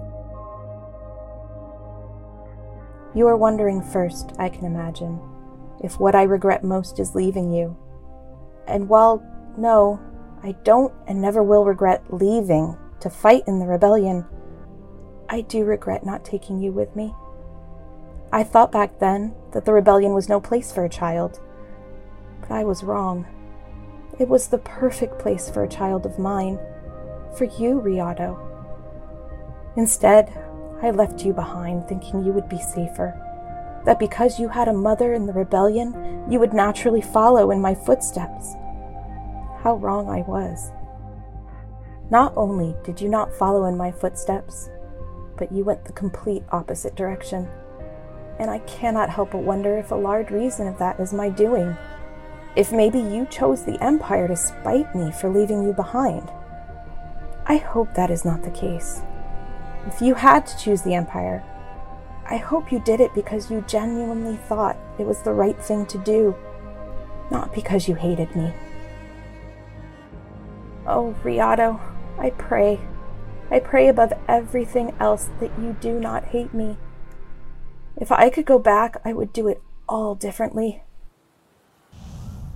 You 3.14 3.26
are 3.26 3.38
wondering 3.38 3.80
first, 3.80 4.34
I 4.38 4.50
can 4.50 4.66
imagine, 4.66 5.18
if 5.82 5.98
what 5.98 6.14
I 6.14 6.24
regret 6.24 6.62
most 6.62 7.00
is 7.00 7.14
leaving 7.14 7.50
you. 7.50 7.74
And 8.66 8.88
while, 8.88 9.22
no, 9.56 10.00
I 10.42 10.52
don't 10.64 10.92
and 11.06 11.20
never 11.20 11.42
will 11.42 11.64
regret 11.64 12.02
leaving 12.12 12.76
to 13.00 13.10
fight 13.10 13.44
in 13.46 13.58
the 13.58 13.66
rebellion. 13.66 14.24
I 15.28 15.40
do 15.40 15.64
regret 15.64 16.04
not 16.04 16.24
taking 16.24 16.60
you 16.60 16.72
with 16.72 16.94
me. 16.94 17.14
I 18.32 18.42
thought 18.42 18.72
back 18.72 18.98
then 18.98 19.34
that 19.52 19.64
the 19.64 19.72
rebellion 19.72 20.12
was 20.12 20.28
no 20.28 20.40
place 20.40 20.72
for 20.72 20.84
a 20.84 20.88
child, 20.88 21.40
but 22.40 22.50
I 22.50 22.64
was 22.64 22.84
wrong. 22.84 23.26
It 24.18 24.28
was 24.28 24.48
the 24.48 24.58
perfect 24.58 25.18
place 25.18 25.48
for 25.48 25.62
a 25.62 25.68
child 25.68 26.06
of 26.06 26.18
mine, 26.18 26.58
for 27.36 27.44
you, 27.44 27.80
Riado. 27.80 28.38
Instead, 29.76 30.32
I 30.82 30.90
left 30.90 31.24
you 31.24 31.32
behind 31.32 31.86
thinking 31.86 32.24
you 32.24 32.32
would 32.32 32.48
be 32.48 32.58
safer, 32.58 33.20
that 33.86 33.98
because 33.98 34.38
you 34.38 34.48
had 34.48 34.68
a 34.68 34.72
mother 34.72 35.14
in 35.14 35.26
the 35.26 35.32
rebellion, 35.32 36.26
you 36.28 36.38
would 36.38 36.52
naturally 36.52 37.00
follow 37.00 37.50
in 37.50 37.60
my 37.60 37.74
footsteps 37.74 38.54
how 39.62 39.76
wrong 39.76 40.08
I 40.08 40.20
was. 40.22 40.70
Not 42.10 42.32
only 42.36 42.76
did 42.84 43.00
you 43.00 43.08
not 43.08 43.32
follow 43.32 43.64
in 43.64 43.76
my 43.76 43.90
footsteps, 43.90 44.70
but 45.36 45.50
you 45.50 45.64
went 45.64 45.84
the 45.84 45.92
complete 45.92 46.44
opposite 46.52 46.94
direction. 46.94 47.48
And 48.38 48.50
I 48.50 48.58
cannot 48.60 49.10
help 49.10 49.32
but 49.32 49.42
wonder 49.42 49.76
if 49.76 49.90
a 49.90 49.96
large 49.96 50.30
reason 50.30 50.68
of 50.68 50.78
that 50.78 51.00
is 51.00 51.12
my 51.12 51.28
doing. 51.28 51.76
If 52.54 52.70
maybe 52.70 53.00
you 53.00 53.26
chose 53.26 53.64
the 53.64 53.82
Empire 53.82 54.28
to 54.28 54.36
spite 54.36 54.94
me 54.94 55.10
for 55.10 55.28
leaving 55.28 55.64
you 55.64 55.72
behind. 55.72 56.30
I 57.46 57.56
hope 57.56 57.92
that 57.94 58.10
is 58.10 58.24
not 58.24 58.42
the 58.42 58.50
case. 58.50 59.02
If 59.86 60.00
you 60.00 60.14
had 60.14 60.46
to 60.46 60.58
choose 60.58 60.82
the 60.82 60.94
Empire, 60.94 61.42
I 62.28 62.38
hope 62.38 62.72
you 62.72 62.80
did 62.80 63.00
it 63.00 63.14
because 63.14 63.50
you 63.50 63.64
genuinely 63.68 64.36
thought 64.36 64.76
it 64.98 65.06
was 65.06 65.22
the 65.22 65.32
right 65.32 65.60
thing 65.62 65.86
to 65.86 65.98
do, 65.98 66.34
not 67.30 67.54
because 67.54 67.86
you 67.86 67.94
hated 67.94 68.34
me. 68.34 68.52
Oh, 70.86 71.14
Riado, 71.22 71.80
I 72.18 72.30
pray, 72.30 72.80
I 73.50 73.60
pray 73.60 73.86
above 73.86 74.12
everything 74.26 74.92
else 74.98 75.30
that 75.38 75.56
you 75.58 75.76
do 75.80 76.00
not 76.00 76.24
hate 76.26 76.52
me. 76.52 76.78
If 77.96 78.10
I 78.10 78.28
could 78.28 78.44
go 78.44 78.58
back, 78.58 79.00
I 79.04 79.12
would 79.12 79.32
do 79.32 79.46
it 79.46 79.62
all 79.88 80.16
differently. 80.16 80.82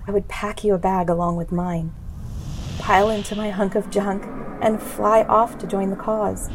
I 0.06 0.10
would 0.10 0.26
pack 0.26 0.64
you 0.64 0.74
a 0.74 0.78
bag 0.78 1.08
along 1.08 1.36
with 1.36 1.52
mine, 1.52 1.94
pile 2.80 3.08
into 3.08 3.36
my 3.36 3.50
hunk 3.50 3.76
of 3.76 3.90
junk, 3.90 4.24
and 4.60 4.82
fly 4.82 5.22
off 5.22 5.58
to 5.58 5.66
join 5.68 5.90
the 5.90 5.96
cause. 5.96 6.50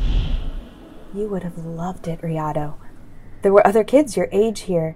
You 1.13 1.29
would 1.29 1.43
have 1.43 1.57
loved 1.57 2.09
it, 2.09 2.21
Riado. 2.21 2.75
There 3.45 3.53
were 3.53 3.67
other 3.67 3.83
kids 3.83 4.17
your 4.17 4.27
age 4.31 4.61
here, 4.61 4.95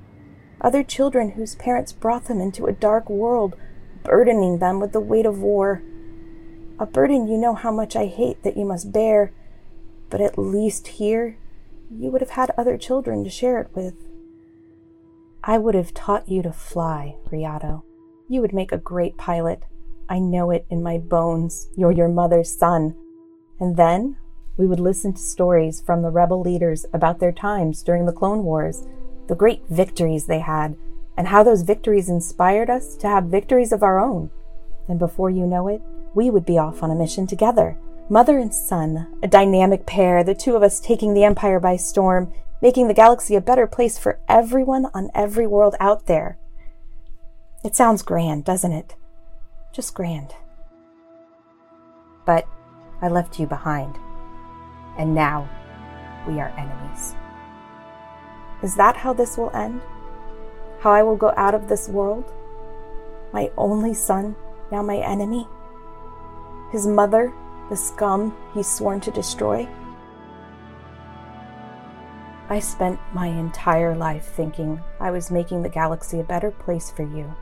other 0.60 0.84
children 0.84 1.34
whose 1.34 1.53
parents 1.53 1.94
brought 1.94 2.25
them 2.25 2.41
into 2.41 2.65
a 2.65 2.72
dark 2.74 3.08
world, 3.08 3.56
burdening 4.01 4.58
them 4.58 4.79
with 4.79 4.91
the 4.91 5.00
weight 5.00 5.27
of 5.27 5.38
war 5.38 5.84
a 6.79 6.86
burden 6.86 7.27
you 7.27 7.38
know 7.38 7.53
how 7.56 7.72
much 7.72 7.96
I 7.96 8.06
hate 8.06 8.41
that 8.44 8.56
you 8.56 8.65
must 8.65 8.94
bear, 8.94 9.34
but 10.10 10.22
at 10.22 10.38
least 10.38 10.88
here 10.88 11.38
you 11.91 12.10
would 12.10 12.22
have 12.22 12.32
had 12.32 12.51
other 12.58 12.77
children 12.77 13.24
to 13.25 13.29
share 13.29 13.60
it 13.60 13.68
with. 13.75 13.96
I 15.44 15.58
would 15.58 15.75
have 15.75 15.94
taught 15.94 16.29
you 16.29 16.41
to 16.41 16.53
fly, 16.53 17.18
Riado. 17.29 17.84
You 18.29 18.41
would 18.41 18.53
make 18.53 18.72
a 18.72 18.77
great 18.77 19.18
pilot. 19.18 19.63
I 20.08 20.20
know 20.20 20.51
it 20.51 20.65
in 20.70 20.82
my 20.82 20.98
bones. 20.98 21.68
You're 21.75 21.91
your 21.91 22.08
mother's 22.08 22.58
son. 22.58 22.96
And 23.60 23.75
then 23.75 24.15
we 24.59 24.67
would 24.67 24.79
listen 24.81 25.13
to 25.13 25.21
stories 25.21 25.79
from 25.79 26.01
the 26.01 26.09
rebel 26.09 26.41
leaders 26.41 26.85
about 26.93 27.19
their 27.19 27.31
times 27.31 27.81
during 27.81 28.05
the 28.05 28.11
Clone 28.11 28.43
Wars, 28.43 28.83
the 29.27 29.35
great 29.35 29.63
victories 29.69 30.25
they 30.25 30.39
had, 30.39 30.75
and 31.15 31.29
how 31.29 31.43
those 31.43 31.61
victories 31.61 32.09
inspired 32.09 32.69
us 32.69 32.97
to 32.97 33.07
have 33.07 33.23
victories 33.23 33.71
of 33.71 33.83
our 33.83 34.01
own. 34.01 34.29
And 34.89 34.99
before 34.99 35.29
you 35.29 35.47
know 35.47 35.69
it, 35.69 35.81
we 36.13 36.29
would 36.29 36.45
be 36.45 36.57
off 36.57 36.83
on 36.83 36.91
a 36.91 36.95
mission 36.95 37.25
together. 37.25 37.77
Mother 38.09 38.37
and 38.37 38.53
son, 38.53 39.07
a 39.23 39.29
dynamic 39.29 39.85
pair, 39.85 40.25
the 40.25 40.35
two 40.35 40.57
of 40.57 40.63
us 40.63 40.81
taking 40.81 41.13
the 41.13 41.23
Empire 41.23 41.61
by 41.61 41.77
storm, 41.77 42.33
making 42.61 42.89
the 42.89 42.93
galaxy 42.93 43.35
a 43.35 43.41
better 43.41 43.65
place 43.65 43.97
for 43.97 44.19
everyone 44.27 44.87
on 44.93 45.09
every 45.15 45.47
world 45.47 45.75
out 45.79 46.07
there. 46.07 46.37
It 47.63 47.77
sounds 47.77 48.01
grand, 48.01 48.43
doesn't 48.43 48.73
it? 48.73 48.97
Just 49.71 49.93
grand. 49.93 50.35
But 52.25 52.45
I 53.01 53.07
left 53.07 53.39
you 53.39 53.47
behind. 53.47 53.97
And 55.00 55.15
now 55.15 55.50
we 56.27 56.39
are 56.39 56.53
enemies. 56.56 57.15
Is 58.62 58.75
that 58.75 58.98
how 58.98 59.13
this 59.13 59.36
will 59.36 59.50
end? 59.56 59.82
How 60.82 60.91
I 60.91 61.01
will 61.01 61.15
go 61.15 61.34
out 61.36 61.56
of 61.56 61.68
this 61.68 61.89
world? 61.89 62.32
My 63.34 63.50
only 63.58 63.96
son, 63.96 64.36
now 64.72 64.84
my 64.84 64.98
enemy? 64.98 65.48
his 66.72 66.86
mother, 66.86 67.34
the 67.70 67.75
scum 67.75 68.36
he's 68.53 68.70
sworn 68.70 69.00
to 69.01 69.12
destroy? 69.12 69.68
I 72.50 72.60
spent 72.60 73.00
my 73.13 73.27
entire 73.27 73.96
life 73.96 74.25
thinking 74.25 74.82
I 75.00 75.12
was 75.12 75.29
making 75.29 75.62
the 75.62 75.70
galaxy 75.70 76.20
a 76.20 76.24
better 76.24 76.51
place 76.51 76.89
for 76.89 77.03
you. 77.03 77.36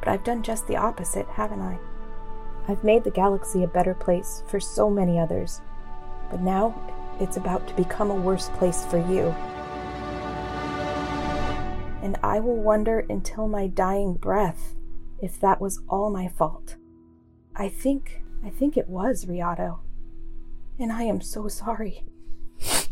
But 0.00 0.08
I've 0.08 0.24
done 0.24 0.42
just 0.42 0.66
the 0.66 0.76
opposite, 0.76 1.26
haven't 1.28 1.60
I? 1.60 1.78
I've 2.68 2.82
made 2.82 3.04
the 3.04 3.10
galaxy 3.10 3.62
a 3.62 3.68
better 3.68 3.94
place 3.94 4.42
for 4.46 4.58
so 4.58 4.90
many 4.90 5.18
others, 5.18 5.60
but 6.30 6.40
now 6.40 6.74
it's 7.20 7.36
about 7.36 7.66
to 7.68 7.74
become 7.74 8.10
a 8.10 8.14
worse 8.14 8.48
place 8.50 8.84
for 8.86 8.98
you. 8.98 9.34
And 12.02 12.16
I 12.22 12.40
will 12.40 12.56
wonder 12.56 13.06
until 13.08 13.48
my 13.48 13.66
dying 13.66 14.14
breath 14.14 14.74
if 15.20 15.40
that 15.40 15.60
was 15.60 15.80
all 15.88 16.10
my 16.10 16.28
fault. 16.28 16.76
I 17.54 17.68
think, 17.68 18.22
I 18.44 18.50
think 18.50 18.76
it 18.76 18.88
was, 18.88 19.24
Riado. 19.24 19.80
And 20.78 20.92
I 20.92 21.04
am 21.04 21.20
so 21.22 21.48
sorry. 21.48 22.04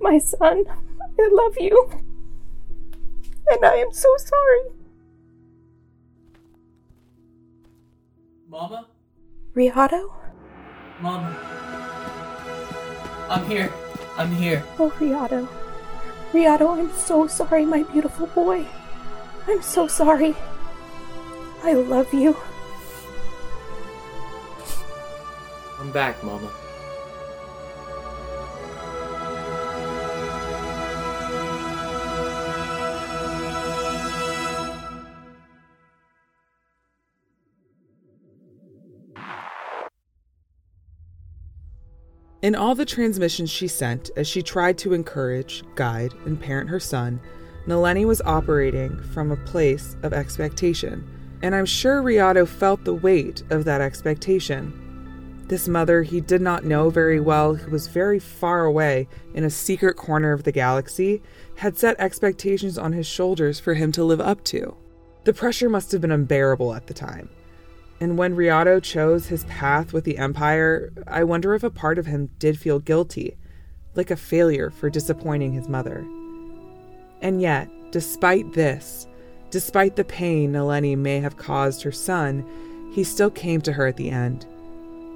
My 0.00 0.16
son, 0.18 0.64
I 1.18 1.28
love 1.30 1.56
you. 1.58 1.90
And 3.50 3.64
I 3.66 3.74
am 3.74 3.92
so 3.92 4.08
sorry. 4.16 4.62
Mama? 8.48 8.88
Riado? 9.54 10.10
Mama. 11.00 11.34
I'm 13.28 13.44
here. 13.46 13.72
I'm 14.16 14.30
here. 14.32 14.62
Oh, 14.78 14.90
Riado. 14.98 15.48
Riado, 16.32 16.78
I'm 16.78 16.92
so 16.92 17.26
sorry, 17.26 17.64
my 17.64 17.82
beautiful 17.84 18.26
boy. 18.26 18.66
I'm 19.48 19.62
so 19.62 19.86
sorry. 19.88 20.36
I 21.64 21.72
love 21.72 22.12
you. 22.12 22.36
I'm 25.78 25.90
back, 25.90 26.22
Mama. 26.22 26.50
In 42.50 42.56
all 42.56 42.74
the 42.74 42.84
transmissions 42.84 43.48
she 43.48 43.68
sent 43.68 44.10
as 44.16 44.26
she 44.26 44.42
tried 44.42 44.76
to 44.78 44.92
encourage, 44.92 45.62
guide, 45.76 46.12
and 46.26 46.40
parent 46.40 46.68
her 46.68 46.80
son, 46.80 47.20
Nalleni 47.68 48.04
was 48.04 48.20
operating 48.22 49.00
from 49.14 49.30
a 49.30 49.36
place 49.36 49.94
of 50.02 50.12
expectation, 50.12 51.08
and 51.42 51.54
I'm 51.54 51.64
sure 51.64 52.02
Riado 52.02 52.48
felt 52.48 52.82
the 52.82 52.92
weight 52.92 53.44
of 53.50 53.64
that 53.66 53.80
expectation. 53.80 55.44
This 55.46 55.68
mother 55.68 56.02
he 56.02 56.20
did 56.20 56.40
not 56.42 56.64
know 56.64 56.90
very 56.90 57.20
well, 57.20 57.54
who 57.54 57.70
was 57.70 57.86
very 57.86 58.18
far 58.18 58.64
away 58.64 59.06
in 59.32 59.44
a 59.44 59.48
secret 59.50 59.94
corner 59.96 60.32
of 60.32 60.42
the 60.42 60.50
galaxy, 60.50 61.22
had 61.54 61.78
set 61.78 61.94
expectations 62.00 62.76
on 62.76 62.94
his 62.94 63.06
shoulders 63.06 63.60
for 63.60 63.74
him 63.74 63.92
to 63.92 64.02
live 64.02 64.20
up 64.20 64.42
to. 64.46 64.76
The 65.22 65.32
pressure 65.32 65.70
must 65.70 65.92
have 65.92 66.00
been 66.00 66.10
unbearable 66.10 66.74
at 66.74 66.88
the 66.88 66.94
time. 66.94 67.30
And 68.00 68.16
when 68.16 68.34
Riado 68.34 68.82
chose 68.82 69.26
his 69.26 69.44
path 69.44 69.92
with 69.92 70.04
the 70.04 70.16
Empire, 70.16 70.90
I 71.06 71.22
wonder 71.22 71.54
if 71.54 71.62
a 71.62 71.70
part 71.70 71.98
of 71.98 72.06
him 72.06 72.30
did 72.38 72.58
feel 72.58 72.78
guilty, 72.78 73.36
like 73.94 74.10
a 74.10 74.16
failure 74.16 74.70
for 74.70 74.88
disappointing 74.88 75.52
his 75.52 75.68
mother. 75.68 76.06
And 77.20 77.42
yet, 77.42 77.68
despite 77.90 78.54
this, 78.54 79.06
despite 79.50 79.96
the 79.96 80.04
pain 80.04 80.52
Nalleni 80.52 80.96
may 80.96 81.20
have 81.20 81.36
caused 81.36 81.82
her 81.82 81.92
son, 81.92 82.46
he 82.92 83.04
still 83.04 83.30
came 83.30 83.60
to 83.62 83.72
her 83.72 83.86
at 83.86 83.98
the 83.98 84.10
end. 84.10 84.46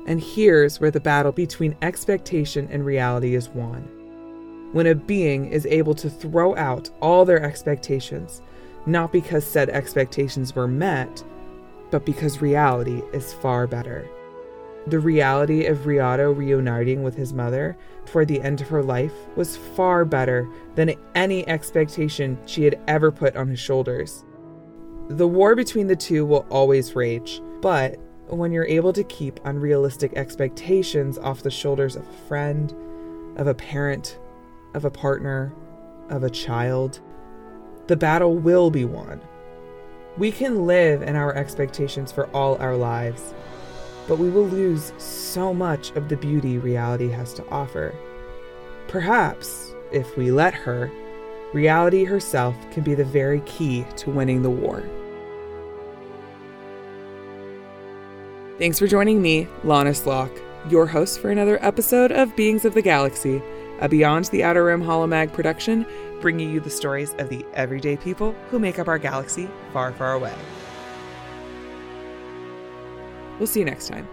And 0.07 0.21
here's 0.21 0.79
where 0.79 0.91
the 0.91 1.01
battle 1.01 1.33
between 1.33 1.77
expectation 1.81 2.69
and 2.71 2.85
reality 2.85 3.35
is 3.35 3.49
won. 3.49 3.89
When 4.73 4.87
a 4.87 4.95
being 4.95 5.47
is 5.47 5.65
able 5.67 5.95
to 5.95 6.11
throw 6.11 6.55
out 6.57 6.91
all 7.01 7.25
their 7.25 7.43
expectations, 7.43 8.43
not 8.85 9.13
because 9.13 9.47
said 9.47 9.71
expectations 9.71 10.55
were 10.55 10.69
met, 10.69 11.25
but 11.91 12.05
because 12.05 12.41
reality 12.41 13.03
is 13.13 13.33
far 13.33 13.67
better. 13.67 14.09
The 14.87 14.99
reality 14.99 15.65
of 15.65 15.87
Riado 15.87 16.37
reuniting 16.37 17.03
with 17.03 17.15
his 17.15 17.33
mother 17.33 17.77
toward 18.05 18.29
the 18.29 18.43
end 18.43 18.61
of 18.61 18.69
her 18.69 18.83
life 18.83 19.15
was 19.35 19.57
far 19.57 20.05
better 20.05 20.47
than 20.75 20.95
any 21.15 21.49
expectation 21.49 22.39
she 22.45 22.65
had 22.65 22.79
ever 22.87 23.11
put 23.11 23.35
on 23.35 23.49
his 23.49 23.61
shoulders. 23.61 24.25
The 25.09 25.29
war 25.29 25.55
between 25.55 25.87
the 25.87 25.97
two 25.97 26.27
will 26.27 26.47
always 26.51 26.95
rage, 26.95 27.41
but 27.63 27.99
when 28.29 28.53
you're 28.53 28.67
able 28.67 28.93
to 28.93 29.05
keep 29.05 29.41
unrealistic 29.45 30.13
expectations 30.17 31.19
off 31.19 31.43
the 31.43 31.51
shoulders 31.51 31.97
of 31.97 32.07
a 32.07 32.29
friend, 32.29 32.75
of 33.37 33.47
a 33.47 33.55
parent, 33.55 34.19
of 34.75 34.85
a 34.85 34.91
partner, 34.91 35.55
of 36.11 36.25
a 36.25 36.31
child, 36.31 37.01
the 37.87 37.97
battle 37.97 38.37
will 38.37 38.71
be 38.71 38.85
won. 38.85 39.21
We 40.17 40.31
can 40.31 40.65
live 40.67 41.03
in 41.03 41.17
our 41.17 41.35
expectations 41.35 42.13
for 42.13 42.27
all 42.29 42.57
our 42.59 42.77
lives, 42.77 43.35
but 44.07 44.19
we 44.19 44.31
will 44.31 44.47
lose 44.47 44.93
so 44.97 45.53
much 45.53 45.91
of 45.97 46.09
the 46.09 46.17
beauty 46.17 46.59
reality 46.59 47.09
has 47.09 47.35
to 47.35 47.49
offer. 47.49 47.93
Perhaps, 48.87 49.75
if 49.91 50.17
we 50.17 50.31
let 50.31 50.55
her, 50.55 50.89
reality 51.53 52.05
herself 52.05 52.55
can 52.71 52.85
be 52.85 52.95
the 52.95 53.05
very 53.05 53.41
key 53.41 53.85
to 53.97 54.11
winning 54.11 54.43
the 54.43 54.51
war. 54.51 54.85
Thanks 58.59 58.79
for 58.79 58.87
joining 58.87 59.21
me, 59.21 59.49
La'Nis 59.65 60.07
Locke, 60.07 60.41
your 60.71 60.87
host 60.87 61.19
for 61.19 61.31
another 61.31 61.59
episode 61.61 62.13
of 62.13 62.37
Beings 62.37 62.65
of 62.65 62.75
the 62.75 62.83
Galaxy, 62.83 63.43
a 63.85 63.89
Beyond 63.89 64.25
the 64.27 64.43
Outer 64.43 64.65
Rim 64.65 64.83
Holomag 64.83 65.35
production 65.35 65.85
bringing 66.23 66.51
you 66.51 66.59
the 66.59 66.71
stories 66.71 67.15
of 67.19 67.29
the 67.29 67.45
everyday 67.53 67.99
people 67.99 68.35
who 68.49 68.59
make 68.59 68.79
up 68.79 68.89
our 68.89 68.99
galaxy 68.99 69.47
far, 69.75 69.93
far 69.93 70.15
away. 70.15 70.33
We'll 73.39 73.47
see 73.47 73.61
you 73.61 73.67
next 73.67 73.89
time. 73.89 74.09